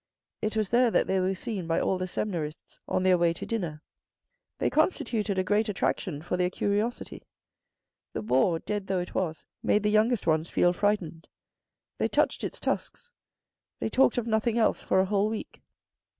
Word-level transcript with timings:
It 0.41 0.57
was 0.57 0.71
there 0.71 0.89
that 0.89 1.05
they 1.05 1.19
were 1.19 1.35
seen 1.35 1.67
by 1.67 1.79
all 1.79 1.99
the 1.99 2.07
seminarists 2.07 2.79
on 2.87 3.03
their 3.03 3.19
way 3.19 3.33
to 3.33 3.45
dinner. 3.45 3.83
They 4.57 4.71
constituted 4.71 5.37
a 5.37 5.43
great 5.43 5.69
attraction 5.69 6.23
for 6.23 6.37
their 6.37 6.49
curiosity. 6.49 7.21
The 8.13 8.23
boar, 8.23 8.57
dead 8.57 8.87
though 8.87 8.97
it 8.97 9.13
was, 9.13 9.45
made 9.61 9.83
the 9.83 9.91
youngest 9.91 10.25
ones 10.25 10.49
feel 10.49 10.73
frightened. 10.73 11.27
They 11.99 12.07
touched 12.07 12.43
its 12.43 12.59
tusks. 12.59 13.11
They 13.79 13.89
talked 13.89 14.17
of 14.17 14.25
nothing 14.25 14.57
else 14.57 14.81
for 14.81 14.99
a 15.01 15.05
whole 15.05 15.29
week. 15.29 15.61